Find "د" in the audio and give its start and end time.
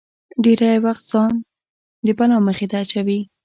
2.05-2.07